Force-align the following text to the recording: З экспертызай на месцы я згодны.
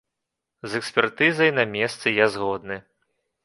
З 0.71 0.81
экспертызай 0.83 1.53
на 1.59 1.67
месцы 1.77 2.17
я 2.25 2.31
згодны. 2.37 2.83